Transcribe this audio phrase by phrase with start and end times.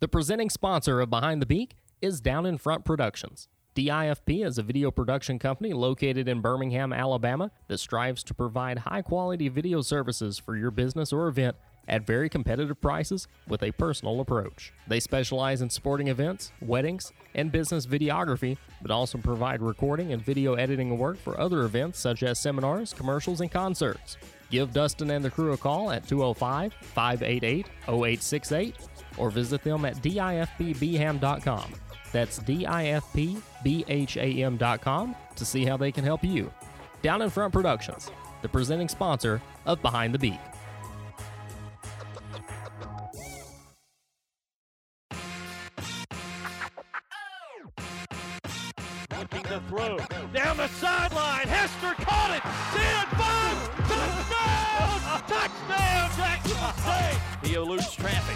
[0.00, 3.48] The presenting sponsor of Behind the Beak is Down in Front Productions.
[3.74, 9.02] DIFP is a video production company located in Birmingham, Alabama that strives to provide high
[9.02, 11.56] quality video services for your business or event
[11.88, 14.72] at very competitive prices with a personal approach.
[14.86, 20.54] They specialize in sporting events, weddings, and business videography, but also provide recording and video
[20.54, 24.16] editing work for other events such as seminars, commercials, and concerts.
[24.48, 28.76] Give Dustin and the crew a call at 205 588 0868
[29.18, 31.72] or visit them at difpbham.com.
[32.12, 33.16] That's difpbham.com
[35.36, 36.50] to see how they can help you.
[37.02, 38.10] Down in Front Productions,
[38.42, 40.40] the presenting sponsor of Behind the Beak.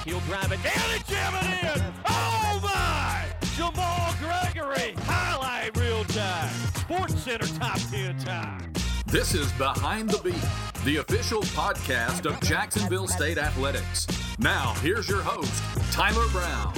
[0.05, 1.95] He'll drive it down and jam it in.
[2.09, 3.24] Oh, my.
[3.55, 4.95] Jamal Gregory.
[5.05, 6.52] Highlight reel time.
[6.74, 8.73] Sports Center top 10 time.
[9.07, 14.09] This is Behind the Beak, the official podcast of Jacksonville State Athletics.
[14.41, 16.73] Now, here's your host, Tyler Brown.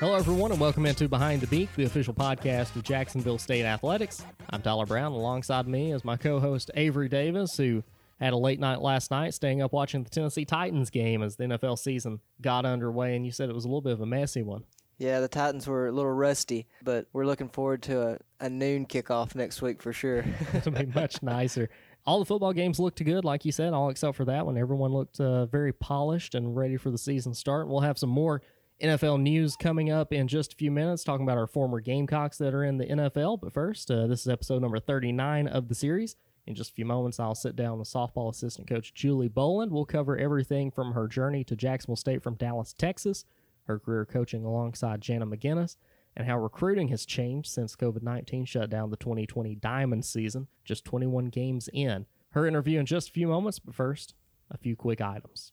[0.00, 4.24] Hello, everyone, and welcome into Behind the Beak, the official podcast of Jacksonville State Athletics.
[4.50, 5.12] I'm Tyler Brown.
[5.12, 7.84] Alongside me is my co host, Avery Davis, who
[8.20, 11.44] had a late night last night staying up watching the Tennessee Titans game as the
[11.44, 13.14] NFL season got underway.
[13.16, 14.64] And you said it was a little bit of a messy one.
[14.98, 18.86] Yeah, the Titans were a little rusty, but we're looking forward to a, a noon
[18.86, 20.24] kickoff next week for sure.
[20.54, 21.68] It'll be much nicer.
[22.06, 24.56] All the football games looked good, like you said, all except for that one.
[24.56, 27.68] Everyone looked uh, very polished and ready for the season start.
[27.68, 28.40] We'll have some more
[28.80, 32.54] NFL news coming up in just a few minutes, talking about our former Gamecocks that
[32.54, 33.40] are in the NFL.
[33.40, 36.16] But first, uh, this is episode number 39 of the series.
[36.46, 39.72] In just a few moments, I'll sit down with softball assistant coach Julie Boland.
[39.72, 43.24] We'll cover everything from her journey to Jacksonville State from Dallas, Texas,
[43.64, 45.76] her career coaching alongside Jana McGinnis,
[46.16, 50.84] and how recruiting has changed since COVID 19 shut down the 2020 Diamond season, just
[50.84, 52.06] 21 games in.
[52.30, 54.14] Her interview in just a few moments, but first,
[54.50, 55.52] a few quick items.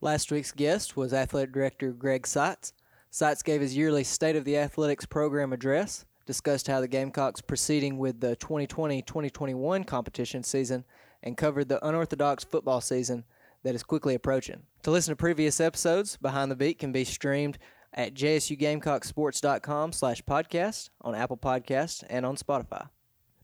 [0.00, 2.72] Last week's guest was Athletic Director Greg Seitz.
[3.10, 7.98] Seitz gave his yearly State of the Athletics program address, discussed how the Gamecocks proceeding
[7.98, 10.84] with the 2020-2021 competition season,
[11.24, 13.24] and covered the unorthodox football season
[13.64, 14.62] that is quickly approaching.
[14.84, 17.58] To listen to previous episodes, Behind the Beak can be streamed
[17.92, 22.88] at jsugamecocksports.com slash podcast, on Apple Podcasts, and on Spotify.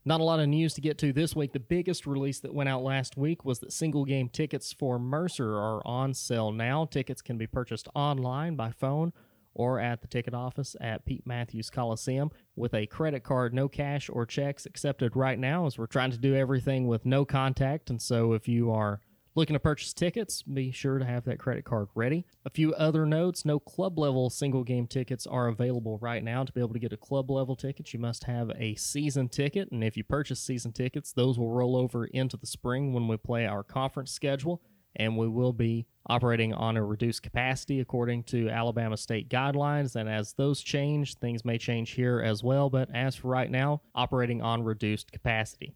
[0.04, 1.53] Not a lot of news to get to this week.
[1.53, 5.56] The biggest release that went out last week was that single game tickets for Mercer
[5.56, 6.84] are on sale now.
[6.84, 9.12] Tickets can be purchased online, by phone,
[9.56, 14.08] or at the ticket office at Pete Mathews Coliseum with a credit card, no cash
[14.12, 17.90] or checks accepted right now, as we're trying to do everything with no contact.
[17.90, 19.00] And so if you are
[19.34, 22.24] looking to purchase tickets, be sure to have that credit card ready.
[22.44, 26.44] A few other notes no club level single game tickets are available right now.
[26.44, 29.70] To be able to get a club level ticket, you must have a season ticket.
[29.72, 33.16] And if you purchase season tickets, those will roll over into the spring when we
[33.16, 34.62] play our conference schedule.
[34.96, 39.96] And we will be operating on a reduced capacity according to Alabama state guidelines.
[39.96, 42.70] And as those change, things may change here as well.
[42.70, 45.74] But as for right now, operating on reduced capacity.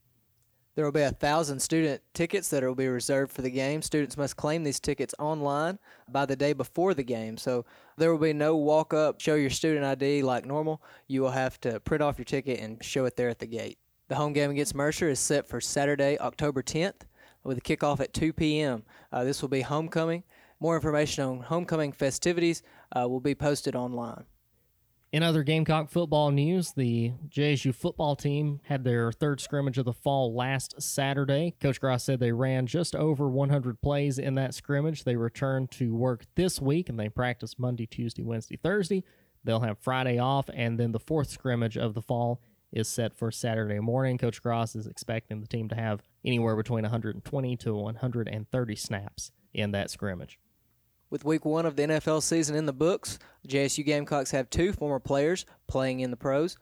[0.76, 3.82] There will be a thousand student tickets that will be reserved for the game.
[3.82, 5.78] Students must claim these tickets online
[6.08, 7.36] by the day before the game.
[7.36, 7.66] So
[7.98, 10.80] there will be no walk up, show your student ID like normal.
[11.08, 13.78] You will have to print off your ticket and show it there at the gate.
[14.08, 17.02] The home game against Mercer is set for Saturday, October 10th,
[17.44, 18.82] with a kickoff at 2 p.m.
[19.12, 20.24] Uh, this will be homecoming.
[20.58, 22.62] More information on homecoming festivities
[22.94, 24.24] uh, will be posted online.
[25.12, 29.92] In other Gamecock football news, the JSU football team had their third scrimmage of the
[29.92, 31.56] fall last Saturday.
[31.60, 35.02] Coach Grass said they ran just over 100 plays in that scrimmage.
[35.02, 39.02] They returned to work this week and they practice Monday, Tuesday, Wednesday, Thursday.
[39.42, 43.30] They'll have Friday off, and then the fourth scrimmage of the fall is set for
[43.30, 44.18] Saturday morning.
[44.18, 49.72] Coach Grass is expecting the team to have anywhere between 120 to 130 snaps in
[49.72, 50.38] that scrimmage.
[51.10, 55.00] With week one of the NFL season in the books, JSU Gamecocks have two former
[55.00, 56.56] players playing in the pros.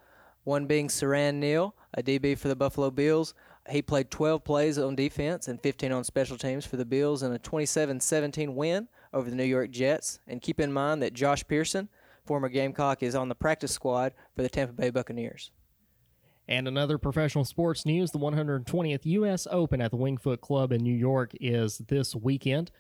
[0.45, 3.35] One being Siran Neal, a DB for the Buffalo Bills.
[3.69, 7.33] He played 12 plays on defense and 15 on special teams for the Bills in
[7.33, 10.21] a 27 17 win over the New York Jets.
[10.27, 11.91] And keep in mind that Josh Pearson,
[12.25, 15.51] former Gamecock, is on the practice squad for the Tampa Bay Buccaneers.
[16.49, 19.47] And another professional sports news the 120th U.S.
[19.51, 22.71] Open at the Winged Foot Club in New York is this weekend.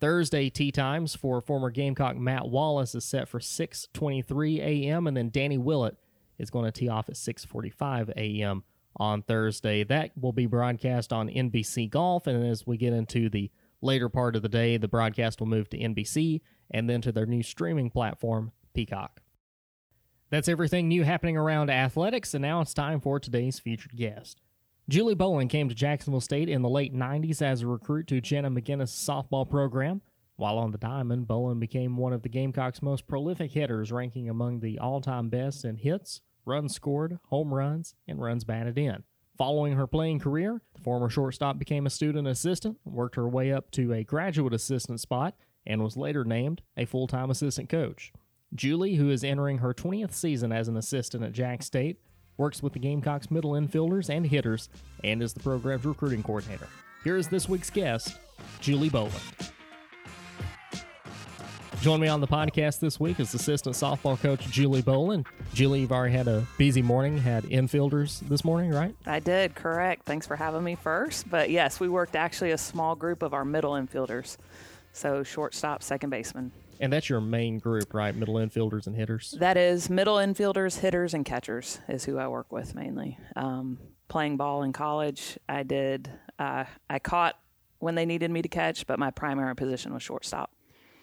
[0.00, 5.06] Thursday tee times for former Gamecock Matt Wallace is set for 6:23 a.m.
[5.06, 5.96] and then Danny Willett
[6.36, 8.64] is going to tee off at 6:45 a.m.
[8.96, 9.84] on Thursday.
[9.84, 14.34] That will be broadcast on NBC Golf and as we get into the later part
[14.34, 16.40] of the day, the broadcast will move to NBC
[16.72, 19.21] and then to their new streaming platform, Peacock.
[20.32, 24.40] That's everything new happening around athletics, and now it's time for today's featured guest.
[24.88, 28.50] Julie Boland came to Jacksonville State in the late 90s as a recruit to Jana
[28.50, 30.00] McGinnis' softball program.
[30.36, 34.60] While on the diamond, Boland became one of the Gamecocks' most prolific hitters, ranking among
[34.60, 39.02] the all time best in hits, runs scored, home runs, and runs batted in.
[39.36, 43.70] Following her playing career, the former shortstop became a student assistant, worked her way up
[43.72, 45.34] to a graduate assistant spot,
[45.66, 48.14] and was later named a full time assistant coach.
[48.54, 51.98] Julie, who is entering her 20th season as an assistant at Jack State,
[52.36, 54.68] works with the Gamecocks middle infielders and hitters,
[55.02, 56.68] and is the program's recruiting coordinator.
[57.02, 58.18] Here is this week's guest,
[58.60, 59.14] Julie Boland.
[61.80, 65.26] Join me on the podcast this week is assistant softball coach Julie Boland.
[65.52, 68.94] Julie, you've already had a busy morning, had infielders this morning, right?
[69.04, 70.04] I did, correct.
[70.04, 71.28] Thanks for having me first.
[71.28, 74.36] But yes, we worked actually a small group of our middle infielders.
[74.92, 76.52] So shortstop, second baseman.
[76.82, 78.14] And that's your main group, right?
[78.14, 79.36] Middle infielders and hitters.
[79.38, 83.18] That is middle infielders, hitters, and catchers is who I work with mainly.
[83.36, 86.10] Um, playing ball in college, I did.
[86.40, 87.38] Uh, I caught
[87.78, 90.50] when they needed me to catch, but my primary position was shortstop.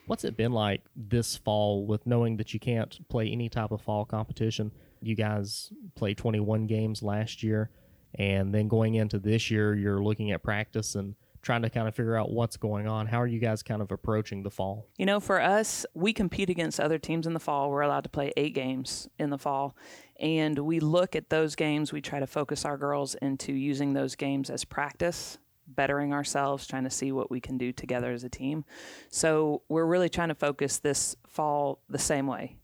[0.05, 3.81] What's it been like this fall with knowing that you can't play any type of
[3.81, 4.73] fall competition?
[5.01, 7.69] You guys played 21 games last year,
[8.15, 11.95] and then going into this year, you're looking at practice and trying to kind of
[11.95, 13.07] figure out what's going on.
[13.07, 14.87] How are you guys kind of approaching the fall?
[14.97, 17.69] You know, for us, we compete against other teams in the fall.
[17.69, 19.75] We're allowed to play eight games in the fall.
[20.19, 24.15] And we look at those games, we try to focus our girls into using those
[24.15, 25.37] games as practice
[25.75, 28.65] bettering ourselves, trying to see what we can do together as a team.
[29.09, 32.57] So we're really trying to focus this fall the same way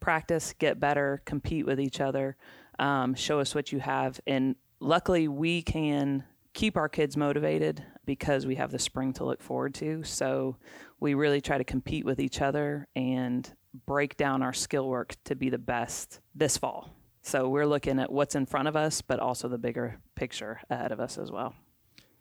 [0.00, 2.36] practice, get better, compete with each other,
[2.80, 4.20] um, show us what you have.
[4.26, 6.24] And luckily, we can
[6.54, 10.02] keep our kids motivated because we have the spring to look forward to.
[10.04, 10.56] So
[11.00, 13.50] we really try to compete with each other and
[13.86, 16.90] break down our skill work to be the best this fall.
[17.22, 20.92] So we're looking at what's in front of us, but also the bigger picture ahead
[20.92, 21.54] of us as well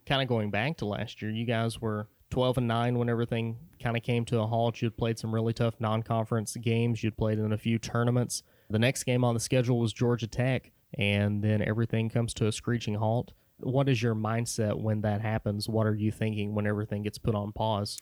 [0.06, 3.58] kind of going back to last year, you guys were 12 and 9 when everything
[3.82, 4.82] kind of came to a halt.
[4.82, 8.44] You'd played some really tough non conference games, you'd played in a few tournaments.
[8.70, 12.52] The next game on the schedule was Georgia Tech, and then everything comes to a
[12.52, 13.34] screeching halt.
[13.64, 15.70] What is your mindset when that happens?
[15.70, 18.00] What are you thinking when everything gets put on pause?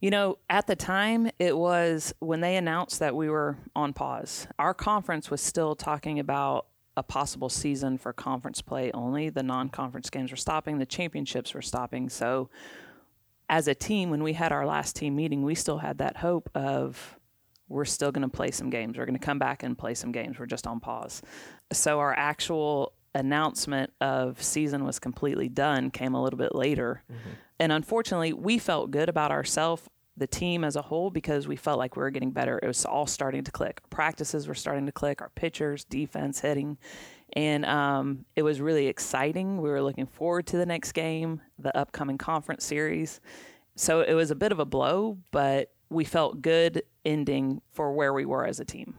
[0.00, 4.46] You know, at the time, it was when they announced that we were on pause.
[4.58, 6.66] Our conference was still talking about
[6.96, 9.28] a possible season for conference play only.
[9.28, 12.08] The non conference games were stopping, the championships were stopping.
[12.08, 12.48] So,
[13.48, 16.48] as a team, when we had our last team meeting, we still had that hope
[16.54, 17.16] of
[17.68, 18.96] we're still going to play some games.
[18.96, 20.38] We're going to come back and play some games.
[20.38, 21.20] We're just on pause.
[21.72, 27.02] So, our actual announcement of season was completely done came a little bit later.
[27.10, 27.30] Mm-hmm.
[27.58, 31.78] And unfortunately, we felt good about ourselves the team as a whole because we felt
[31.78, 32.60] like we were getting better.
[32.62, 33.80] It was all starting to click.
[33.90, 35.22] Practices were starting to click.
[35.22, 36.76] Our pitchers, defense, hitting,
[37.32, 39.60] and um, it was really exciting.
[39.60, 43.20] We were looking forward to the next game, the upcoming conference series.
[43.76, 48.12] So it was a bit of a blow, but we felt good ending for where
[48.12, 48.94] we were as a team.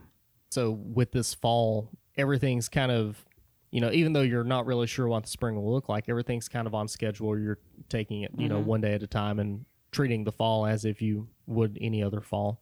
[0.50, 3.24] So with this fall, everything's kind of
[3.72, 6.48] you know, even though you're not really sure what the spring will look like, everything's
[6.48, 7.36] kind of on schedule.
[7.38, 7.58] You're
[7.88, 8.54] taking it, you mm-hmm.
[8.54, 12.02] know, one day at a time and treating the fall as if you would any
[12.02, 12.60] other fall.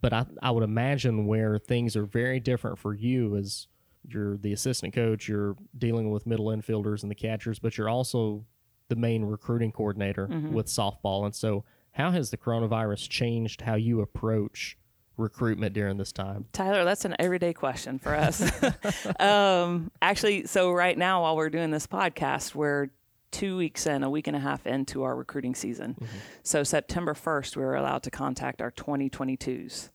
[0.00, 3.66] But I, I would imagine where things are very different for you as
[4.06, 8.44] you're the assistant coach, you're dealing with middle infielders and the catchers, but you're also
[8.88, 10.52] the main recruiting coordinator mm-hmm.
[10.52, 11.24] with softball.
[11.24, 14.76] And so, how has the coronavirus changed how you approach
[15.16, 16.46] recruitment during this time?
[16.52, 18.42] Tyler, that's an everyday question for us.
[19.20, 22.88] um, actually, so right now, while we're doing this podcast, we're
[23.30, 25.94] two weeks in, a week and a half into our recruiting season.
[25.94, 26.16] Mm-hmm.
[26.44, 29.90] So September 1st, we were allowed to contact our 2022s.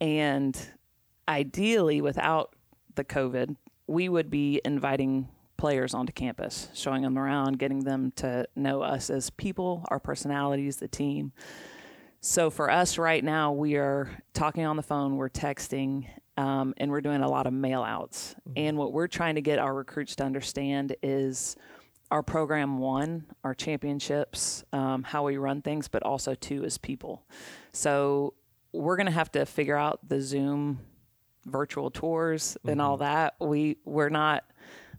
[0.00, 0.58] And
[1.26, 2.54] ideally, without
[2.94, 8.46] the COVID, we would be inviting players onto campus, showing them around, getting them to
[8.54, 11.32] know us as people, our personalities, the team.
[12.20, 16.90] So for us right now, we are talking on the phone, we're texting, um, and
[16.90, 18.34] we're doing a lot of mail outs.
[18.40, 18.52] Mm-hmm.
[18.56, 21.56] And what we're trying to get our recruits to understand is
[22.10, 27.24] our program one, our championships, um, how we run things, but also two is people.
[27.72, 28.34] So
[28.72, 30.80] we're going to have to figure out the Zoom
[31.46, 32.70] virtual tours mm-hmm.
[32.70, 33.04] and all mm-hmm.
[33.04, 33.34] that.
[33.40, 34.44] We we're not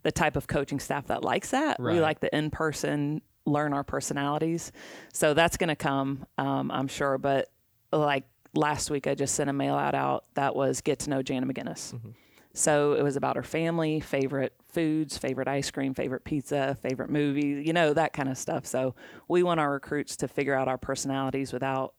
[0.04, 1.80] the type of coaching staff that likes that.
[1.80, 1.96] Right.
[1.96, 4.72] We like the in person, learn our personalities.
[5.14, 7.18] So that's going to come, um, I'm sure.
[7.18, 7.50] But
[7.92, 11.22] like last week, I just sent a mail out out that was get to know
[11.22, 11.94] Jana McGinnis.
[11.94, 12.10] Mm-hmm.
[12.54, 17.64] So it was about her family, favorite foods, favorite ice cream, favorite pizza, favorite movie,
[17.66, 18.66] you know, that kind of stuff.
[18.66, 18.96] So
[19.28, 21.94] we want our recruits to figure out our personalities without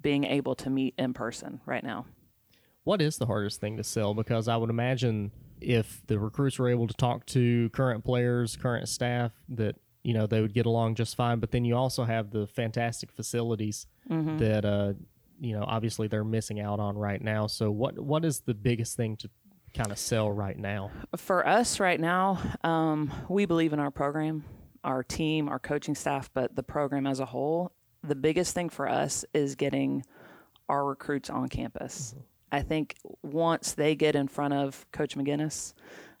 [0.00, 2.06] being able to meet in person right now.
[2.84, 4.14] What is the hardest thing to sell?
[4.14, 8.88] Because I would imagine if the recruits were able to talk to current players, current
[8.88, 11.40] staff, that you know they would get along just fine.
[11.40, 14.38] But then you also have the fantastic facilities Mm-hmm.
[14.38, 14.92] that uh,
[15.40, 17.48] you know obviously they're missing out on right now.
[17.48, 19.28] So what what is the biggest thing to
[19.74, 20.90] kind of sell right now?
[21.16, 24.44] For us right now, um, we believe in our program,
[24.84, 27.72] our team, our coaching staff, but the program as a whole.
[28.04, 30.04] The biggest thing for us is getting
[30.68, 32.14] our recruits on campus.
[32.52, 35.74] I think once they get in front of Coach McGinnis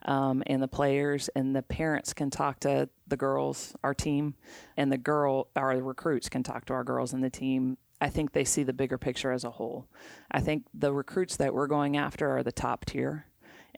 [0.06, 4.34] um, and the players, and the parents can talk to the girls, our team,
[4.76, 7.76] and the girl, our recruits can talk to our girls and the team.
[8.00, 9.88] I think they see the bigger picture as a whole.
[10.30, 13.26] I think the recruits that we're going after are the top tier.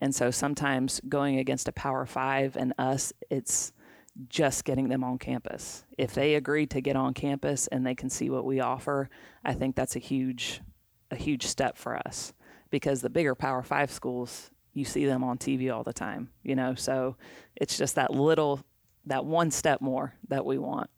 [0.01, 3.73] And so sometimes going against a Power Five and us, it's
[4.29, 5.85] just getting them on campus.
[5.97, 9.09] If they agree to get on campus and they can see what we offer,
[9.45, 10.61] I think that's a huge,
[11.11, 12.33] a huge step for us.
[12.71, 16.55] Because the bigger Power Five schools, you see them on TV all the time, you
[16.55, 16.75] know.
[16.75, 17.17] So
[17.57, 18.65] it's just that little,
[19.07, 20.91] that one step more that we want.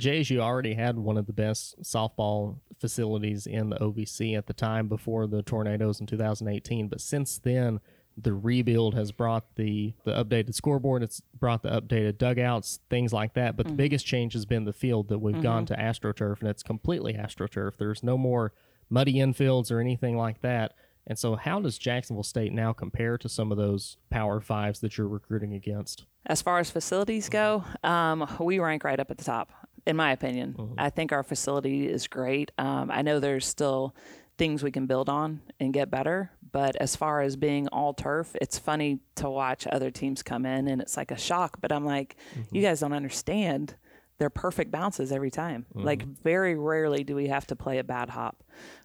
[0.00, 4.88] JSU already had one of the best softball facilities in the OVC at the time
[4.88, 6.88] before the tornadoes in 2018.
[6.88, 7.80] But since then,
[8.16, 13.34] the rebuild has brought the, the updated scoreboard, it's brought the updated dugouts, things like
[13.34, 13.56] that.
[13.56, 13.76] But the mm-hmm.
[13.76, 15.74] biggest change has been the field that we've gone mm-hmm.
[15.74, 17.76] to AstroTurf, and it's completely AstroTurf.
[17.78, 18.52] There's no more
[18.90, 20.74] muddy infields or anything like that.
[21.06, 24.96] And so, how does Jacksonville State now compare to some of those Power Fives that
[24.96, 26.04] you're recruiting against?
[26.26, 29.50] As far as facilities go, um, we rank right up at the top,
[29.86, 30.54] in my opinion.
[30.78, 32.52] I think our facility is great.
[32.58, 33.96] Um, I know there's still
[34.38, 38.34] things we can build on and get better, but as far as being all turf,
[38.40, 41.58] it's funny to watch other teams come in and it's like a shock.
[41.60, 42.16] But I'm like,
[42.50, 43.74] you guys don't understand.
[44.18, 45.66] They're perfect bounces every time.
[45.74, 48.42] Like very rarely do we have to play a bad hop,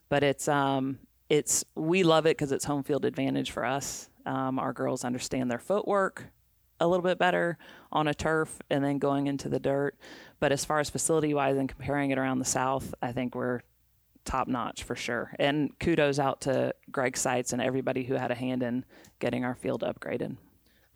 [0.10, 0.98] but it's um
[1.30, 4.10] it's we love it because it's home field advantage for us.
[4.26, 6.26] Um, our girls understand their footwork
[6.80, 7.58] a little bit better
[7.92, 9.98] on a turf and then going into the dirt.
[10.40, 13.62] But as far as facility wise and comparing it around the South, I think we're
[14.26, 15.34] top notch for sure.
[15.40, 18.86] And kudos out to Greg Seitz and everybody who had a hand in
[19.20, 20.38] getting our field upgraded.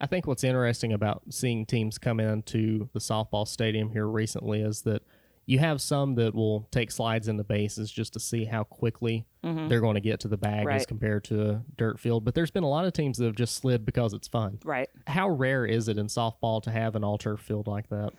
[0.00, 4.82] I think what's interesting about seeing teams come into the softball stadium here recently is
[4.82, 5.02] that
[5.46, 9.80] you have some that will take slides into bases just to see how quickly they're
[9.80, 10.88] going to get to the bag as Mm-hmm.
[10.88, 12.24] Compared to a dirt field.
[12.24, 14.58] But there's been a lot of teams that have just slid because it's fun.
[14.64, 14.88] Right.
[15.06, 18.12] How rare is it in softball to have an all turf field like that?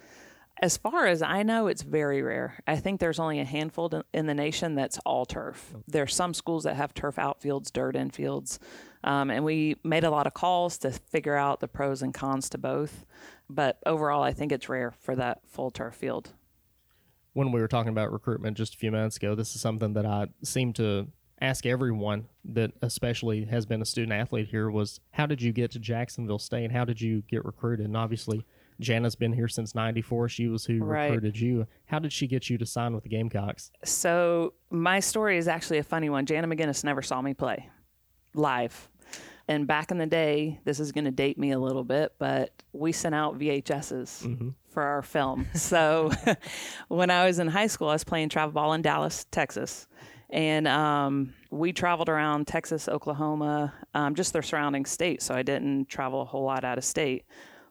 [0.62, 2.60] As far as I know, it's very rare.
[2.68, 5.74] I think there's only a handful to- in the nation that's all turf.
[5.88, 8.60] There's some schools that have turf outfields, dirt infields,
[9.04, 12.50] um, and we made a lot of calls to figure out the pros and cons
[12.50, 13.06] to both.
[13.50, 16.30] But overall, I think it's rare for that full turf field.
[17.34, 20.06] When we were talking about recruitment just a few minutes ago, this is something that
[20.06, 21.08] I seem to
[21.42, 25.72] ask everyone that especially has been a student athlete here was how did you get
[25.72, 26.64] to Jacksonville State?
[26.64, 27.86] and How did you get recruited?
[27.86, 28.46] And obviously
[28.80, 30.30] Jana's been here since 94.
[30.30, 31.06] She was who Right.
[31.06, 31.68] recruited you.
[31.86, 33.72] How did she get you to sign with the Gamecocks?
[33.84, 36.26] So my story is actually a funny one.
[36.26, 37.70] Jana McGinnis never saw me play
[38.34, 38.90] live.
[39.48, 42.64] And back in the day, this is going to date me a little bit, but
[42.72, 44.50] we sent out VHSs mm-hmm.
[44.74, 45.48] For our film.
[45.56, 46.12] So
[46.88, 49.88] when I was in high school, I was playing travel ball in Dallas, Texas.
[50.30, 55.26] And um, we traveled around Texas, Oklahoma, um, just their surrounding states.
[55.26, 57.24] So I didn't travel a whole lot out of state.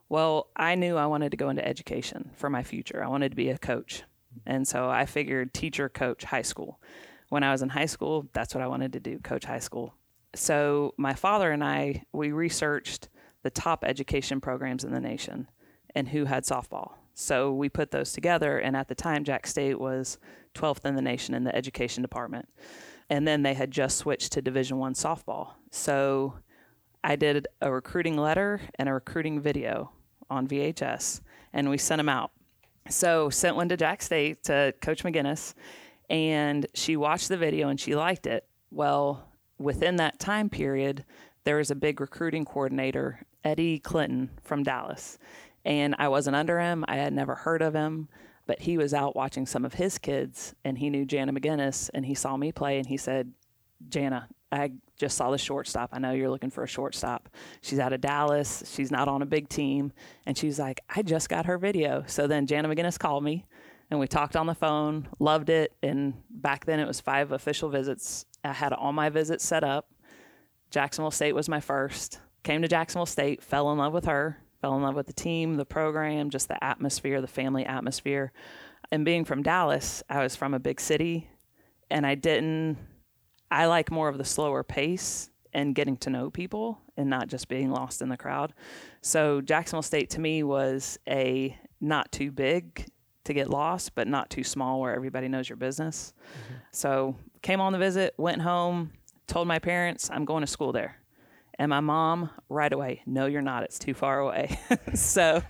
[0.09, 3.03] Well, I knew I wanted to go into education for my future.
[3.03, 4.05] I wanted to be a coach.
[4.47, 6.81] And so I figured teacher, coach, high school.
[7.29, 9.95] When I was in high school, that's what I wanted to do, coach high school.
[10.35, 13.09] So my father and I, we researched
[13.43, 15.49] the top education programs in the nation
[15.95, 16.93] and who had softball.
[17.15, 18.59] So we put those together.
[18.59, 20.19] And at the time, Jack State was
[20.55, 22.49] 12th in the nation in the education department.
[23.11, 25.51] And then they had just switched to Division One softball.
[25.71, 26.35] So
[27.05, 29.91] I did a recruiting letter and a recruiting video
[30.31, 31.21] on VHS,
[31.53, 32.31] and we sent them out.
[32.89, 35.55] So sent one to Jack State to Coach McGinnis,
[36.09, 38.47] and she watched the video and she liked it.
[38.71, 41.05] Well, within that time period,
[41.45, 45.19] there was a big recruiting coordinator, Eddie Clinton from Dallas,
[45.65, 46.85] and I wasn't under him.
[46.89, 48.09] I had never heard of him,
[48.47, 52.07] but he was out watching some of his kids, and he knew Jana McGinnis, and
[52.07, 53.33] he saw me play, and he said,
[53.89, 55.91] Jana, I just saw the shortstop.
[55.93, 57.29] I know you're looking for a shortstop.
[57.63, 58.63] She's out of Dallas.
[58.73, 59.93] She's not on a big team.
[60.27, 62.05] And she's like, I just got her video.
[62.07, 63.47] So then Jana McGinnis called me
[63.91, 65.73] and we talked on the phone, loved it.
[65.83, 68.27] And back then it was five official visits.
[68.45, 69.89] I had all my visits set up.
[70.71, 72.21] Jacksonville State was my first.
[72.43, 75.57] Came to Jacksonville State, fell in love with her, fell in love with the team,
[75.57, 78.33] the program, just the atmosphere, the family atmosphere.
[78.91, 81.29] And being from Dallas, I was from a big city
[81.91, 82.79] and I didn't.
[83.51, 87.49] I like more of the slower pace and getting to know people and not just
[87.49, 88.55] being lost in the crowd.
[89.03, 92.87] So Jacksonville State to me was a not too big
[93.25, 96.15] to get lost, but not too small where everybody knows your business.
[96.23, 96.55] Mm-hmm.
[96.71, 98.93] So came on the visit, went home,
[99.27, 101.02] told my parents I'm going to school there.
[101.59, 103.63] And my mom, right away, no, you're not.
[103.63, 104.59] It's too far away.
[104.95, 105.43] so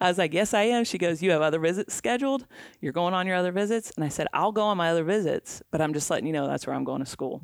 [0.00, 0.84] I was like, yes, I am.
[0.84, 2.46] She goes, you have other visits scheduled?
[2.80, 3.92] You're going on your other visits?
[3.96, 6.46] And I said, I'll go on my other visits, but I'm just letting you know
[6.46, 7.42] that's where I'm going to school.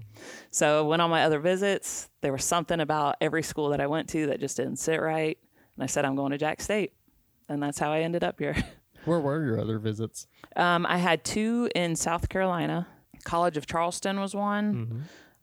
[0.50, 2.08] So I went on my other visits.
[2.20, 5.36] There was something about every school that I went to that just didn't sit right.
[5.74, 6.92] And I said, I'm going to Jack State.
[7.48, 8.56] And that's how I ended up here.
[9.04, 10.26] Where were your other visits?
[10.56, 12.86] Um, I had two in South Carolina.
[13.24, 14.74] College of Charleston was one.
[14.74, 15.00] Mm-hmm.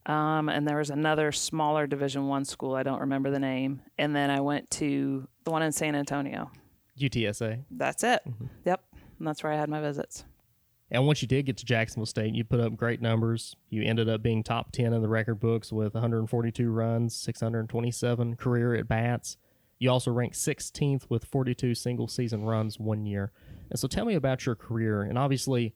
[0.07, 2.75] Um, and there was another smaller Division One school.
[2.75, 3.81] I don't remember the name.
[3.97, 6.49] And then I went to the one in San Antonio.
[6.97, 7.63] UTSA.
[7.69, 8.21] That's it.
[8.27, 8.45] Mm-hmm.
[8.65, 8.83] Yep.
[9.19, 10.23] And that's where I had my visits.
[10.89, 13.57] And once you did get to Jacksonville State, you put up great numbers.
[13.69, 18.75] You ended up being top 10 in the record books with 142 runs, 627 career
[18.75, 19.35] at bats.
[19.79, 23.31] You also ranked 16th with 42 single season runs one year.
[23.69, 25.01] And so tell me about your career.
[25.01, 25.75] And obviously,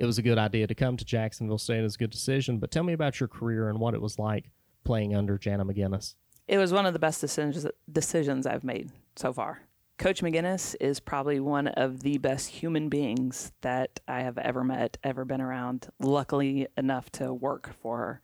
[0.00, 1.80] it was a good idea to come to Jacksonville State.
[1.80, 2.58] It was a good decision.
[2.58, 4.50] But tell me about your career and what it was like
[4.82, 6.14] playing under Jana McGinnis.
[6.48, 9.60] It was one of the best decisions decisions I've made so far.
[9.98, 14.96] Coach McGinnis is probably one of the best human beings that I have ever met,
[15.04, 15.88] ever been around.
[16.00, 18.22] Luckily enough to work for her.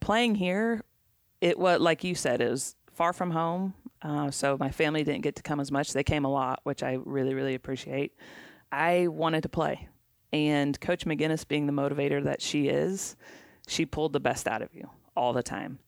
[0.00, 0.82] Playing here,
[1.40, 3.74] it was like you said, it was far from home.
[4.02, 5.92] Uh, so my family didn't get to come as much.
[5.92, 8.12] They came a lot, which I really, really appreciate.
[8.72, 9.88] I wanted to play.
[10.32, 13.16] And Coach McGinnis, being the motivator that she is,
[13.66, 15.78] she pulled the best out of you all the time.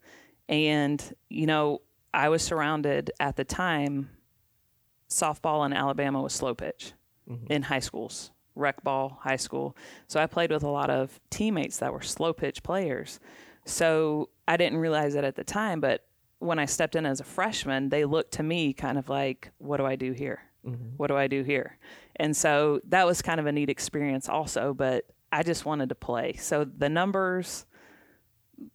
[0.48, 1.80] And, you know,
[2.12, 4.10] I was surrounded at the time,
[5.08, 6.92] softball in Alabama was slow pitch
[7.28, 7.50] mm-hmm.
[7.50, 9.76] in high schools, rec ball, high school.
[10.06, 13.20] So I played with a lot of teammates that were slow pitch players.
[13.64, 16.04] So I didn't realize it at the time, but
[16.38, 19.78] when I stepped in as a freshman, they looked to me kind of like, what
[19.78, 20.42] do I do here?
[20.66, 20.96] Mm-hmm.
[20.96, 21.78] What do I do here?
[22.16, 25.94] And so that was kind of a neat experience also, but I just wanted to
[25.94, 26.34] play.
[26.34, 27.66] So the numbers,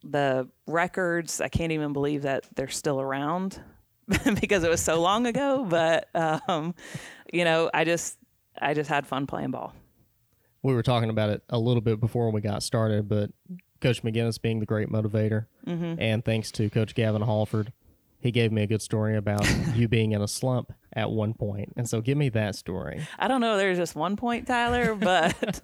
[0.03, 3.61] the records, I can't even believe that they're still around
[4.39, 6.75] because it was so long ago, but um,
[7.31, 8.17] you know, I just
[8.59, 9.73] I just had fun playing ball.
[10.61, 13.31] We were talking about it a little bit before we got started, but
[13.79, 16.01] Coach McGinnis being the great motivator, mm-hmm.
[16.01, 17.71] and thanks to Coach Gavin Halford,
[18.19, 21.73] he gave me a good story about you being in a slump at one point.
[21.77, 23.07] And so give me that story.
[23.17, 25.61] I don't know there's just one point, Tyler, but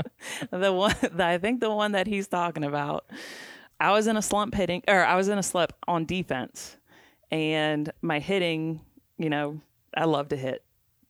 [0.50, 3.06] the one I think the one that he's talking about,
[3.80, 6.76] I was in a slump hitting or I was in a slump on defense
[7.30, 8.80] and my hitting,
[9.18, 9.60] you know,
[9.96, 10.62] I love to hit.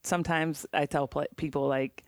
[0.03, 2.05] Sometimes I tell play, people like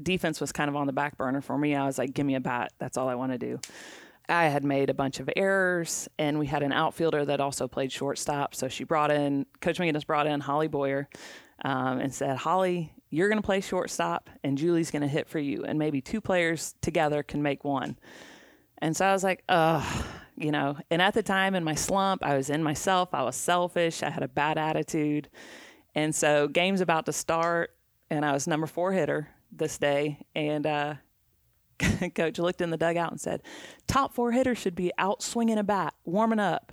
[0.00, 1.74] defense was kind of on the back burner for me.
[1.74, 2.72] I was like, give me a bat.
[2.78, 3.58] That's all I want to do.
[4.30, 7.92] I had made a bunch of errors, and we had an outfielder that also played
[7.92, 8.54] shortstop.
[8.54, 11.08] So she brought in, Coach McGinnis brought in Holly Boyer
[11.64, 15.38] um, and said, Holly, you're going to play shortstop, and Julie's going to hit for
[15.38, 15.64] you.
[15.64, 17.98] And maybe two players together can make one.
[18.78, 20.04] And so I was like, ugh,
[20.36, 20.76] you know.
[20.90, 23.10] And at the time in my slump, I was in myself.
[23.12, 24.02] I was selfish.
[24.02, 25.28] I had a bad attitude.
[25.94, 27.70] And so game's about to start,
[28.10, 30.24] and I was number four hitter this day.
[30.34, 30.94] And uh,
[32.14, 33.42] coach looked in the dugout and said,
[33.86, 36.72] Top four hitters should be out swinging a bat, warming up.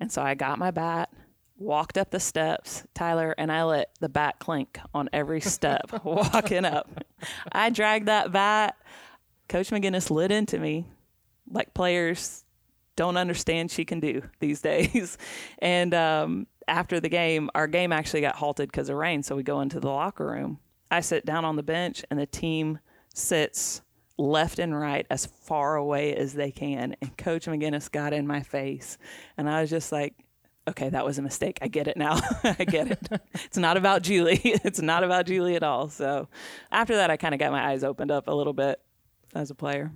[0.00, 1.10] And so I got my bat,
[1.56, 6.64] walked up the steps, Tyler, and I let the bat clink on every step walking
[6.64, 7.04] up.
[7.50, 8.76] I dragged that bat.
[9.48, 10.86] Coach McGinnis lit into me
[11.50, 12.44] like players
[12.96, 15.18] don't understand she can do these days.
[15.58, 19.22] and um, after the game, our game actually got halted because of rain.
[19.22, 20.58] So we go into the locker room.
[20.90, 22.78] I sit down on the bench, and the team
[23.14, 23.80] sits
[24.18, 26.96] left and right as far away as they can.
[27.00, 28.98] And Coach McGinnis got in my face.
[29.36, 30.14] And I was just like,
[30.68, 31.58] okay, that was a mistake.
[31.62, 32.20] I get it now.
[32.44, 33.08] I get it.
[33.34, 34.40] it's not about Julie.
[34.44, 35.88] it's not about Julie at all.
[35.88, 36.28] So
[36.70, 38.80] after that, I kind of got my eyes opened up a little bit
[39.34, 39.90] as a player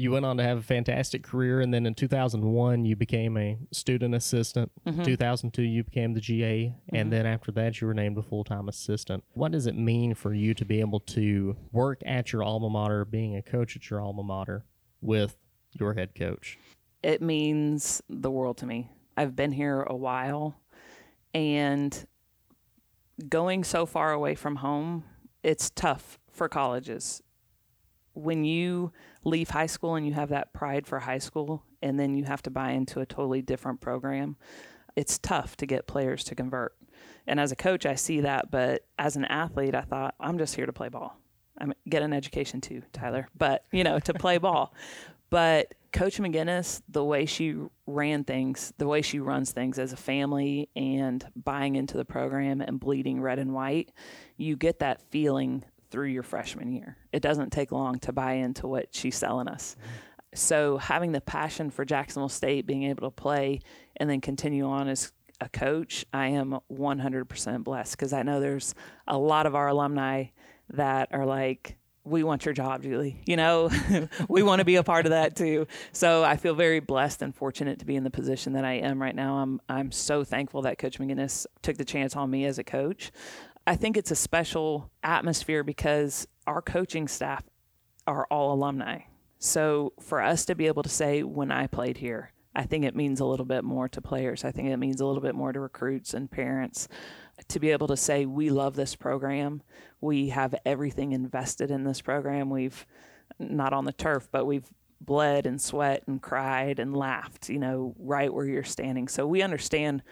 [0.00, 3.58] you went on to have a fantastic career, and then in 2001 you became a
[3.70, 4.72] student assistant.
[4.86, 5.02] Mm-hmm.
[5.02, 6.96] 2002 you became the GA, mm-hmm.
[6.96, 9.22] and then after that you were named a full time assistant.
[9.34, 13.04] What does it mean for you to be able to work at your alma mater,
[13.04, 14.64] being a coach at your alma mater,
[15.00, 15.36] with
[15.72, 16.58] your head coach?
[17.02, 18.90] It means the world to me.
[19.16, 20.56] I've been here a while,
[21.34, 22.06] and
[23.28, 25.04] going so far away from home,
[25.42, 27.22] it's tough for colleges.
[28.20, 28.92] When you
[29.24, 32.42] leave high school and you have that pride for high school and then you have
[32.42, 34.36] to buy into a totally different program,
[34.96, 36.74] it's tough to get players to convert.
[37.26, 40.54] And as a coach, I see that, but as an athlete, I thought I'm just
[40.54, 41.16] here to play ball.
[41.58, 44.74] I mean, get an education too, Tyler, but you know, to play ball.
[45.30, 47.56] But Coach McGinnis, the way she
[47.86, 52.60] ran things, the way she runs things as a family and buying into the program
[52.60, 53.92] and bleeding red and white,
[54.36, 56.96] you get that feeling through your freshman year.
[57.12, 59.76] It doesn't take long to buy into what she's selling us.
[60.34, 63.60] So having the passion for Jacksonville State, being able to play
[63.96, 68.74] and then continue on as a coach, I am 100% blessed because I know there's
[69.08, 70.26] a lot of our alumni
[70.70, 73.20] that are like, we want your job, Julie.
[73.26, 73.70] You know,
[74.28, 75.66] we want to be a part of that too.
[75.92, 79.00] So I feel very blessed and fortunate to be in the position that I am
[79.00, 79.36] right now.
[79.36, 83.12] I'm I'm so thankful that Coach McGinnis took the chance on me as a coach.
[83.66, 87.44] I think it's a special atmosphere because our coaching staff
[88.06, 89.00] are all alumni.
[89.38, 92.96] So for us to be able to say when I played here, I think it
[92.96, 94.44] means a little bit more to players.
[94.44, 96.88] I think it means a little bit more to recruits and parents
[97.48, 99.62] to be able to say we love this program.
[100.00, 102.50] We have everything invested in this program.
[102.50, 102.84] We've
[103.38, 104.68] not on the turf, but we've
[105.00, 109.08] bled and sweat and cried and laughed, you know, right where you're standing.
[109.08, 110.02] So we understand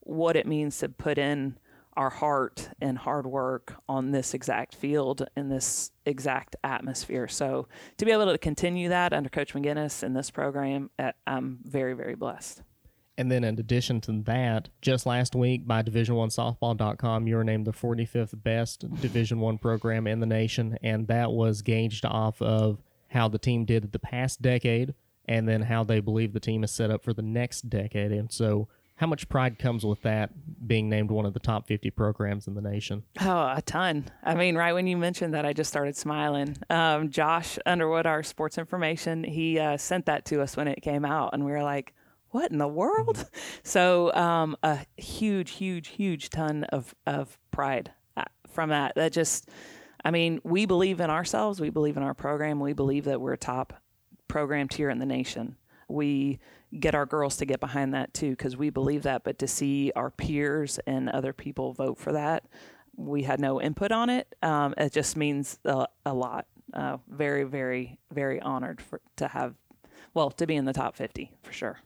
[0.00, 1.58] what it means to put in
[1.96, 7.28] our heart and hard work on this exact field in this exact atmosphere.
[7.28, 11.58] So to be able to continue that under Coach McGinnis in this program, uh, I'm
[11.64, 12.62] very, very blessed.
[13.18, 17.72] And then in addition to that, just last week by division1softball.com, you were named the
[17.72, 23.28] 45th best Division 1 program in the nation and that was gauged off of how
[23.28, 26.90] the team did the past decade and then how they believe the team is set
[26.90, 28.12] up for the next decade.
[28.12, 30.30] And so how much pride comes with that
[30.66, 33.04] being named one of the top 50 programs in the nation?
[33.20, 34.06] Oh, a ton.
[34.22, 36.56] I mean, right when you mentioned that, I just started smiling.
[36.70, 41.04] Um, Josh Underwood, our sports information, he uh, sent that to us when it came
[41.04, 41.94] out, and we were like,
[42.30, 43.16] what in the world?
[43.16, 43.28] Mm-hmm.
[43.64, 48.94] So, um, a huge, huge, huge ton of, of pride uh, from that.
[48.94, 49.48] That just,
[50.04, 53.32] I mean, we believe in ourselves, we believe in our program, we believe that we're
[53.32, 53.74] a top
[54.28, 55.56] program tier in the nation.
[55.88, 56.38] We
[56.76, 59.24] get our girls to get behind that too because we believe that.
[59.24, 62.44] But to see our peers and other people vote for that,
[62.96, 64.34] we had no input on it.
[64.42, 66.46] Um, it just means a, a lot.
[66.72, 69.54] Uh, very, very, very honored for to have,
[70.14, 71.78] well, to be in the top 50 for sure.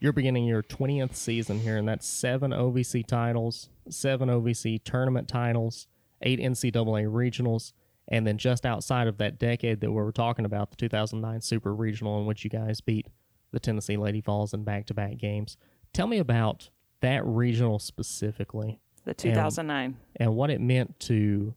[0.00, 5.88] You're beginning your 20th season here, and that's seven OVC titles, seven OVC tournament titles,
[6.22, 7.72] eight NCAA regionals,
[8.06, 11.74] and then just outside of that decade that we were talking about, the 2009 Super
[11.74, 13.08] Regional, in which you guys beat
[13.50, 15.56] the Tennessee Lady Vols in back to back games.
[15.92, 18.80] Tell me about that regional specifically.
[19.04, 19.84] The 2009.
[19.84, 21.54] And, and, what it meant to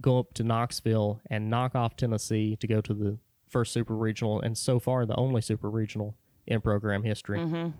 [0.00, 4.40] go up to Knoxville and knock off Tennessee to go to the first super regional
[4.40, 6.14] and so far the only super regional
[6.46, 7.38] in program history.
[7.38, 7.70] Mm-hmm.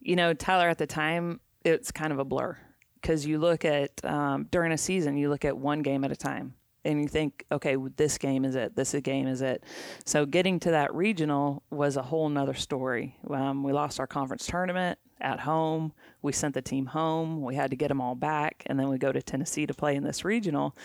[0.00, 2.56] You know, Tyler, at the time, it's kind of a blur
[3.00, 6.16] because you look at um, during a season, you look at one game at a
[6.16, 8.74] time and you think, okay, this game is it.
[8.74, 9.64] This game is it.
[10.04, 13.16] So getting to that regional was a whole nother story.
[13.30, 15.92] Um, we lost our conference tournament at home.
[16.22, 17.42] We sent the team home.
[17.42, 19.94] We had to get them all back, and then we go to Tennessee to play
[19.94, 20.76] in this regional.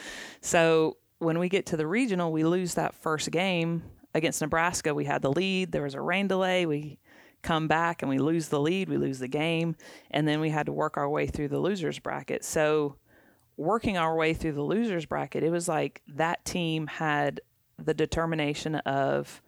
[0.42, 3.84] So when we get to the regional, we lose that first game
[4.14, 4.94] against Nebraska.
[4.94, 5.72] We had the lead.
[5.72, 6.66] There was a rain delay.
[6.66, 7.00] We
[7.42, 8.90] come back and we lose the lead.
[8.90, 9.76] We lose the game,
[10.12, 12.44] and then we had to work our way through the losers bracket.
[12.44, 12.98] So
[13.58, 17.42] working our way through the losers bracket, it was like that team had
[17.78, 19.42] the determination of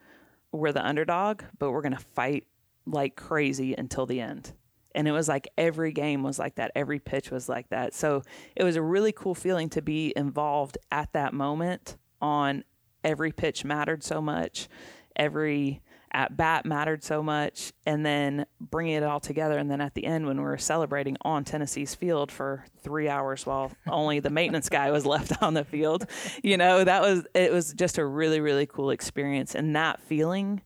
[0.51, 2.45] we're the underdog, but we're going to fight
[2.85, 4.53] like crazy until the end.
[4.95, 7.93] And it was like every game was like that, every pitch was like that.
[7.93, 8.23] So
[8.55, 12.63] it was a really cool feeling to be involved at that moment on
[13.03, 14.67] every pitch mattered so much.
[15.15, 19.57] Every at bat mattered so much and then bringing it all together.
[19.57, 23.45] And then at the end when we were celebrating on tennessee's field for three hours
[23.45, 26.05] while only the maintenance guy was left on the field
[26.43, 29.55] you know that was it was just a really really cool experience.
[29.55, 30.61] And that feeling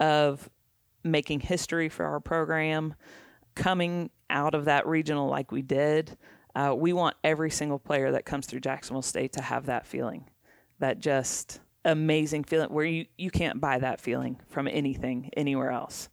[0.00, 0.48] of
[1.02, 2.94] making history for our program
[3.54, 6.16] coming out of that regional like we did
[6.54, 10.28] uh, we want every single player that comes through jacksonville state to have that feeling
[10.78, 16.08] that just amazing feeling where you, you can't buy that feeling from anything anywhere else.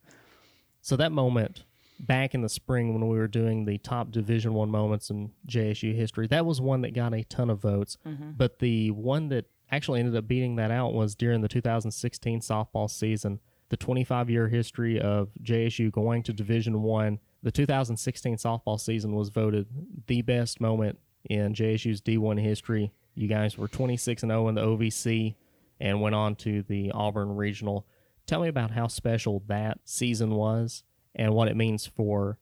[0.81, 1.63] So that moment
[1.99, 5.95] back in the spring when we were doing the top division one moments in JSU
[5.95, 7.97] history, that was one that got a ton of votes.
[8.07, 8.31] Mm-hmm.
[8.37, 12.89] But the one that actually ended up beating that out was during the 2016 softball
[12.89, 13.39] season.
[13.69, 19.29] The 25 year history of JSU going to Division One, the 2016 softball season was
[19.29, 19.67] voted
[20.05, 22.91] the best moment in JSU's D1 history.
[23.15, 25.35] You guys were 26 and 0 in the OVC
[25.79, 27.85] and went on to the Auburn Regional.
[28.25, 30.83] Tell me about how special that season was
[31.15, 32.37] and what it means for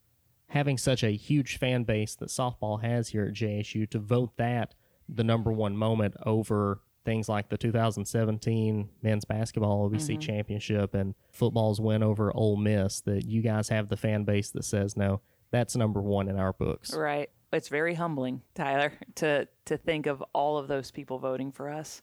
[0.47, 4.75] having such a huge fan base that softball has here at JSU to vote that
[5.07, 10.19] the number one moment over things like the 2017 men's basketball OVC mm-hmm.
[10.19, 14.65] championship and football's win over Ole Miss that you guys have the fan base that
[14.65, 16.93] says no, that's number one in our books.
[16.93, 17.29] Right.
[17.53, 22.01] It's very humbling, Tyler, to to think of all of those people voting for us.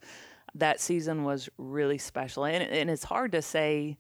[0.58, 3.96] That season was really special, and and it's hard to say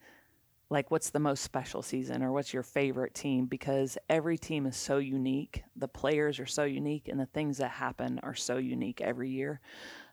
[0.70, 4.76] like what's the most special season or what's your favorite team because every team is
[4.76, 5.62] so unique.
[5.76, 9.60] The players are so unique, and the things that happen are so unique every year.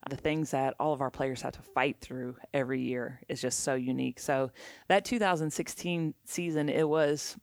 [0.10, 3.62] The things that all of our players have to fight through every year is just
[3.62, 4.20] so unique.
[4.20, 4.52] So
[4.88, 7.36] that 2016 season, it was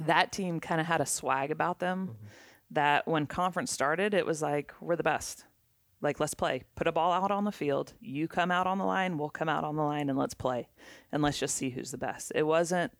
[0.00, 2.26] that team kind of had a swag about them mm-hmm.
[2.72, 5.44] that when conference started, it was like, we're the best.
[6.04, 6.62] Like, let's play.
[6.76, 7.94] Put a ball out on the field.
[8.00, 10.68] You come out on the line, we'll come out on the line, and let's play.
[11.10, 12.30] And let's just see who's the best.
[12.34, 12.92] It wasn't,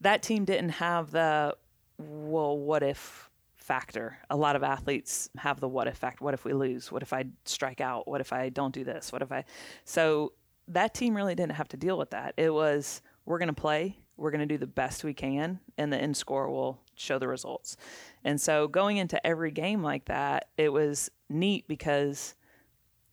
[0.00, 1.54] that team didn't have the,
[1.98, 4.18] well, what if factor.
[4.30, 6.02] A lot of athletes have the what if.
[6.18, 6.90] What if we lose?
[6.90, 8.08] What if I strike out?
[8.08, 9.12] What if I don't do this?
[9.12, 9.44] What if I.
[9.84, 10.32] So
[10.68, 12.34] that team really didn't have to deal with that.
[12.36, 15.92] It was, we're going to play we're going to do the best we can and
[15.92, 17.76] the end score will show the results
[18.24, 22.34] and so going into every game like that it was neat because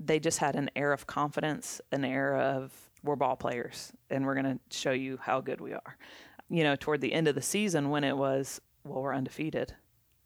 [0.06, 4.36] they just had an air of confidence an air of we're ball players and we're
[4.36, 5.98] going to show you how good we are.
[6.50, 9.74] You know toward the end of the season when it was well we're undefeated.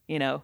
[0.07, 0.43] You know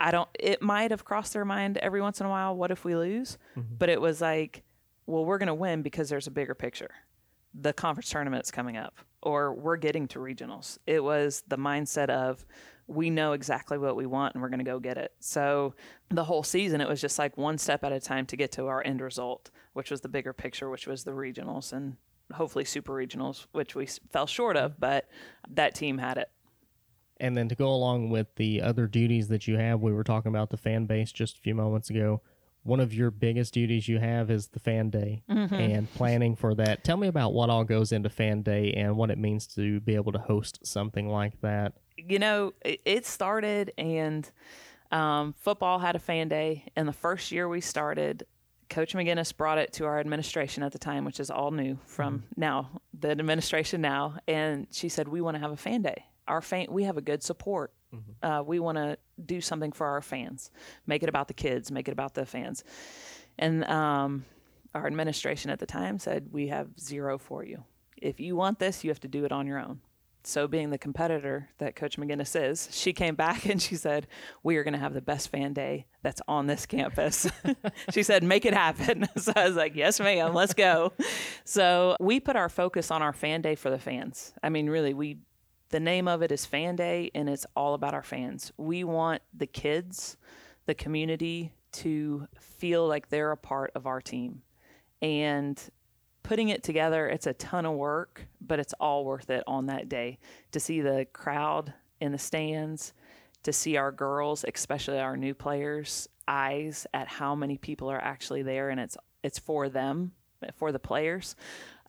[0.00, 2.84] i don't it might have crossed their mind every once in a while what if
[2.84, 3.38] we lose?
[3.56, 3.76] Mm-hmm.
[3.78, 4.62] But it was like
[5.06, 6.90] well we're going to win because there's a bigger picture.
[7.54, 10.78] The conference tournament's coming up or we're getting to regionals.
[10.86, 12.44] It was the mindset of
[12.92, 15.12] we know exactly what we want and we're going to go get it.
[15.20, 15.74] So
[16.10, 18.66] the whole season it was just like one step at a time to get to
[18.66, 21.96] our end result, which was the bigger picture, which was the regionals and
[22.32, 24.80] hopefully super regionals, which we fell short of, mm-hmm.
[24.80, 25.08] but
[25.50, 26.30] that team had it.
[27.20, 30.30] And then to go along with the other duties that you have, we were talking
[30.30, 32.20] about the fan base just a few moments ago.
[32.64, 35.54] One of your biggest duties you have is the fan day mm-hmm.
[35.54, 36.84] and planning for that.
[36.84, 39.94] Tell me about what all goes into fan day and what it means to be
[39.94, 41.74] able to host something like that.
[41.96, 44.30] You know, it, it started and
[44.90, 46.64] um, football had a fan day.
[46.76, 48.26] And the first year we started,
[48.68, 52.24] Coach McGinnis brought it to our administration at the time, which is all new from
[52.36, 54.16] now, the administration now.
[54.28, 56.04] And she said, We want to have a fan day.
[56.28, 57.72] Our fan, we have a good support.
[58.22, 60.50] Uh, we want to do something for our fans,
[60.86, 62.64] make it about the kids, make it about the fans.
[63.38, 64.24] And um,
[64.74, 67.64] our administration at the time said, We have zero for you.
[67.96, 69.80] If you want this, you have to do it on your own.
[70.24, 74.06] So, being the competitor that Coach McGinnis is, she came back and she said,
[74.42, 77.26] We are going to have the best fan day that's on this campus.
[77.92, 79.08] she said, Make it happen.
[79.16, 80.92] So, I was like, Yes, ma'am, let's go.
[81.44, 84.32] So, we put our focus on our fan day for the fans.
[84.42, 85.18] I mean, really, we
[85.72, 88.52] the name of it is Fan Day, and it's all about our fans.
[88.58, 90.18] We want the kids,
[90.66, 94.42] the community, to feel like they're a part of our team.
[95.00, 95.58] And
[96.32, 99.90] putting it together, it's a ton of work, but it's all worth it on that
[99.90, 100.18] day
[100.50, 102.94] to see the crowd in the stands,
[103.42, 108.40] to see our girls, especially our new players, eyes at how many people are actually
[108.40, 110.12] there, and it's it's for them,
[110.54, 111.36] for the players,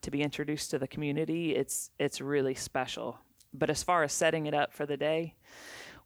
[0.01, 1.55] to be introduced to the community.
[1.55, 3.19] It's it's really special.
[3.53, 5.35] But as far as setting it up for the day,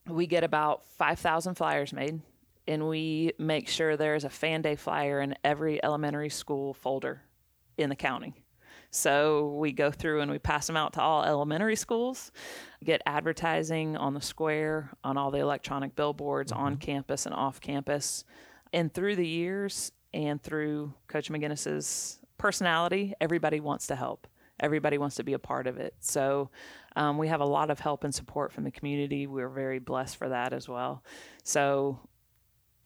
[0.08, 2.21] we get about 5,000 flyers made,
[2.67, 7.23] and we make sure there's a fan day flyer in every elementary school folder
[7.77, 8.33] in the county.
[8.89, 12.31] So we go through and we pass them out to all elementary schools,
[12.83, 18.23] get advertising on the square, on all the electronic billboards on campus and off campus.
[18.73, 24.27] And through the years and through Coach McGinnis's personality, everybody wants to help.
[24.59, 25.93] Everybody wants to be a part of it.
[25.99, 26.49] So
[26.95, 29.27] um, we have a lot of help and support from the community.
[29.27, 31.03] We're very blessed for that as well.
[31.43, 31.99] So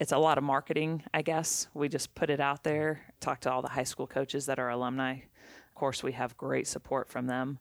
[0.02, 1.68] it's a lot of marketing, I guess.
[1.76, 4.70] We just put it out there, talk to all the high school coaches that are
[4.70, 5.12] alumni.
[5.14, 7.60] Of course, we have great support from them.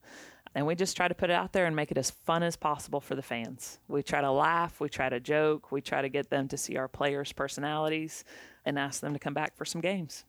[0.55, 2.57] And we just try to put it out there and make it as fun as
[2.57, 3.79] possible for the fans.
[3.89, 6.79] We try to laugh, we try to joke, we try to get them to see
[6.79, 8.25] our players' personalities
[8.65, 10.25] and ask them to come back for some games.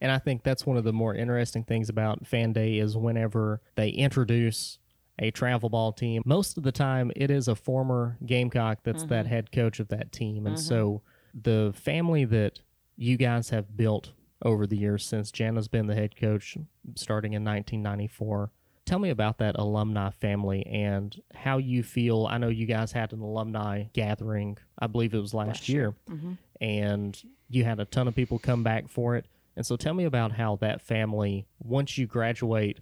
[0.00, 3.60] And I think that's one of the more interesting things about Fan Day is whenever
[3.76, 4.80] they introduce
[5.20, 9.26] a travel ball team, most of the time it is a former Gamecock that's that
[9.26, 9.34] mm-hmm.
[9.34, 10.44] head coach of that team.
[10.44, 10.64] And mm-hmm.
[10.68, 11.02] so
[11.34, 12.60] the family that
[12.96, 14.12] you guys have built
[14.42, 16.56] over the years since Jana's been the head coach
[16.94, 18.50] starting in 1994.
[18.84, 22.26] Tell me about that alumni family and how you feel.
[22.30, 26.34] I know you guys had an alumni gathering, I believe it was last, year, mm-hmm.
[26.60, 29.26] and you had a ton of people come back for it.
[29.56, 32.78] And so tell me about how that family, once you graduate,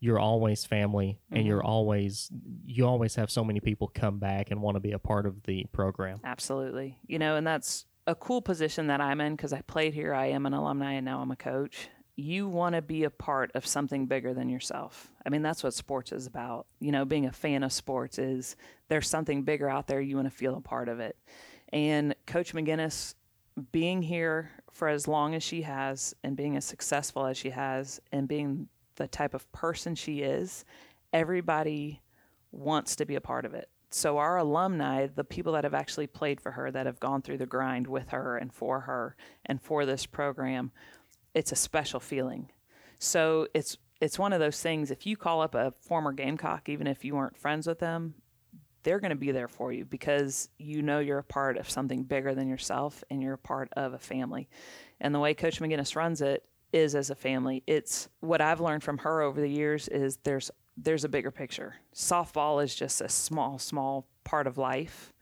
[0.00, 1.66] you're always family and you're mm-hmm.
[1.68, 2.30] always
[2.64, 5.42] you always have so many people come back and want to be a part of
[5.44, 6.18] the program.
[6.22, 6.98] Absolutely.
[7.06, 10.14] You know, and that's a cool position that I'm in because I played here.
[10.14, 11.88] I am an alumni and now I'm a coach.
[12.16, 15.12] you want to be a part of something bigger than yourself.
[15.24, 16.66] I mean, that's what sports is about.
[16.80, 18.56] You know, being a fan of sports is
[18.88, 20.00] there's something bigger out there.
[20.00, 21.16] You want to feel a part of it.
[21.72, 23.14] And Coach McGinnis,
[23.72, 28.00] being here for as long as she has and being as successful as she has
[28.12, 30.64] and being the type of person she is,
[31.12, 32.02] everybody
[32.52, 33.68] wants to be a part of it.
[33.90, 37.38] So, our alumni, the people that have actually played for her, that have gone through
[37.38, 40.72] the grind with her and for her and for this program,
[41.34, 42.50] it's a special feeling.
[42.98, 44.90] So it's it's one of those things.
[44.90, 48.14] If you call up a former Gamecock, even if you weren't friends with them,
[48.82, 52.04] they're going to be there for you because you know you're a part of something
[52.04, 54.48] bigger than yourself and you're a part of a family.
[55.00, 56.44] And the way Coach McGinnis runs it
[56.76, 57.62] is as a family.
[57.66, 61.74] It's what I've learned from her over the years is there's there's a bigger picture.
[61.94, 65.12] Softball is just a small small part of life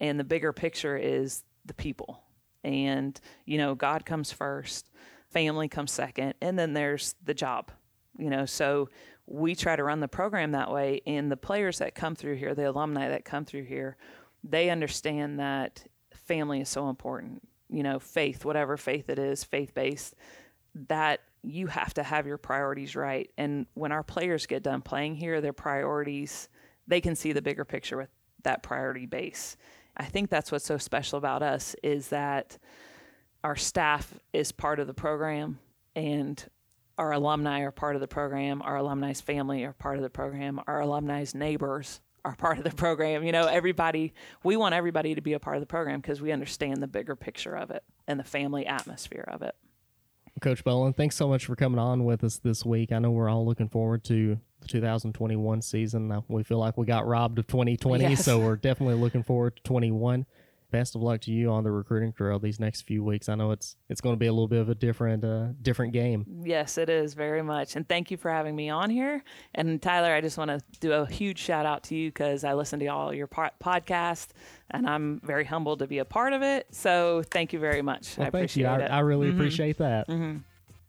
[0.00, 2.22] and the bigger picture is the people.
[2.62, 4.90] And you know, God comes first
[5.30, 7.70] family comes second, and then there's the job.
[8.18, 8.88] You know, so
[9.26, 12.54] we try to run the program that way, and the players that come through here,
[12.54, 13.96] the alumni that come through here,
[14.42, 17.42] they understand that family is so important.
[17.68, 20.14] You know, faith, whatever faith it is, faith based,
[20.88, 23.30] that you have to have your priorities right.
[23.38, 26.48] And when our players get done playing here, their priorities,
[26.86, 28.10] they can see the bigger picture with
[28.42, 29.56] that priority base.
[29.96, 32.58] I think that's what's so special about us is that
[33.44, 35.58] our staff is part of the program
[35.96, 36.44] and
[36.96, 40.60] our alumni are part of the program our alumni's family are part of the program
[40.66, 45.20] our alumni's neighbors are part of the program you know everybody we want everybody to
[45.20, 48.18] be a part of the program because we understand the bigger picture of it and
[48.18, 49.54] the family atmosphere of it
[50.38, 52.92] coach Boland, thanks so much for coming on with us this week.
[52.92, 56.22] I know we're all looking forward to the 2021 season.
[56.28, 58.24] We feel like we got robbed of 2020 yes.
[58.24, 60.26] so we're definitely looking forward to 21
[60.70, 63.28] best of luck to you on the recruiting trail these next few weeks.
[63.28, 65.92] I know it's it's going to be a little bit of a different uh, different
[65.92, 66.26] game.
[66.44, 67.76] Yes, it is very much.
[67.76, 69.22] And thank you for having me on here.
[69.54, 72.54] And Tyler, I just want to do a huge shout out to you because I
[72.54, 74.28] listen to all your po- podcast,
[74.70, 76.66] and I'm very humbled to be a part of it.
[76.70, 78.16] So thank you very much.
[78.18, 78.66] Well, I thank you.
[78.66, 79.38] I, I, really mm-hmm.
[79.38, 80.08] appreciate that.
[80.08, 80.38] Mm-hmm.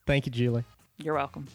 [0.05, 0.63] Thank you, Julie.
[0.97, 1.47] You're welcome.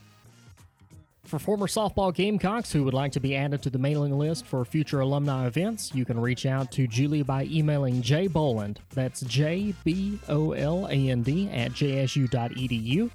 [1.25, 4.65] For former softball Gamecocks who would like to be added to the mailing list for
[4.65, 8.81] future alumni events, you can reach out to Julie by emailing J Boland.
[8.95, 13.11] That's J B O L A N D at jsu.edu.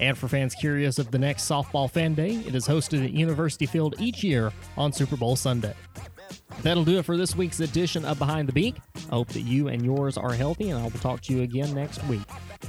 [0.00, 3.66] And for fans curious of the next softball fan day, it is hosted at University
[3.66, 5.74] Field each year on Super Bowl Sunday.
[6.62, 8.76] That'll do it for this week's edition of Behind the Beak.
[8.96, 11.74] I hope that you and yours are healthy, and I will talk to you again
[11.74, 12.22] next week.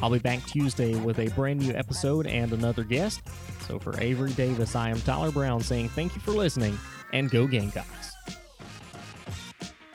[0.03, 3.21] I'll be back Tuesday with a brand new episode and another guest.
[3.65, 6.77] So for Avery Davis, I am Tyler Brown saying thank you for listening
[7.13, 8.11] and go Gamecocks.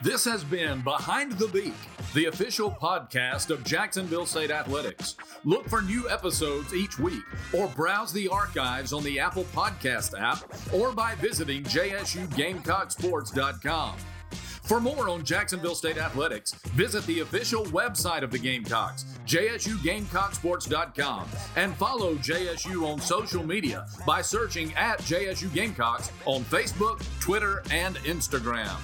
[0.01, 1.75] This has been Behind the Beak,
[2.15, 5.15] the official podcast of Jacksonville State Athletics.
[5.45, 10.43] Look for new episodes each week or browse the archives on the Apple Podcast app
[10.73, 13.97] or by visiting jsugamecocksports.com.
[14.33, 21.75] For more on Jacksonville State Athletics, visit the official website of the Gamecocks, jsugamecocksports.com, and
[21.77, 28.77] follow JSU on social media by searching at JSU Gamecocks on Facebook, Twitter, and Instagram.